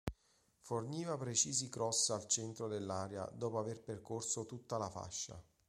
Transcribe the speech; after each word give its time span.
Forniva 0.61 1.15
precisi 1.15 1.69
cross 1.69 2.09
al 2.09 2.25
centro 2.25 2.67
dell'area 2.67 3.29
dopo 3.35 3.59
aver 3.59 3.83
percorso 3.83 4.47
tutta 4.47 4.79
la 4.79 4.89
fascia. 4.89 5.39